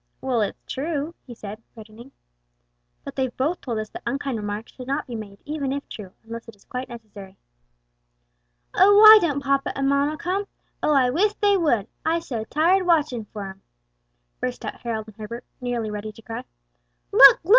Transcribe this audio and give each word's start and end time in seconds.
"Well, 0.19 0.41
it's 0.41 0.57
true," 0.65 1.13
he 1.27 1.35
said 1.35 1.61
reddening. 1.75 2.11
But 3.03 3.15
they've 3.15 3.37
both 3.37 3.61
told 3.61 3.77
us 3.77 3.89
that 3.91 4.01
unkind 4.03 4.35
remarks 4.37 4.71
should 4.71 4.87
not 4.87 5.05
be 5.05 5.13
made 5.13 5.37
even 5.45 5.71
if 5.71 5.87
true: 5.89 6.11
unless 6.23 6.47
it 6.47 6.55
is 6.55 6.65
quite 6.65 6.89
necessary." 6.89 7.37
"Oh, 8.73 8.95
why 8.97 9.19
don't 9.21 9.43
papa 9.43 9.77
and 9.77 9.87
mamma 9.87 10.17
come?" 10.17 10.47
"Oh, 10.81 10.95
I 10.95 11.11
wis 11.11 11.35
dey 11.35 11.55
would! 11.55 11.85
I 12.03 12.17
so 12.19 12.45
tired 12.45 12.87
watchin' 12.87 13.25
for 13.25 13.43
'em!" 13.45 13.61
burst 14.39 14.65
out 14.65 14.81
Harold 14.81 15.05
and 15.07 15.17
Herbert, 15.17 15.45
nearly 15.61 15.91
ready 15.91 16.11
to 16.13 16.21
cry. 16.23 16.45
"Look! 17.11 17.39
look!" 17.43 17.49